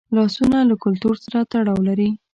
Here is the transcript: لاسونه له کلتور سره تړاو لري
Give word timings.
لاسونه 0.15 0.57
له 0.69 0.75
کلتور 0.83 1.15
سره 1.25 1.39
تړاو 1.51 1.79
لري 1.87 2.09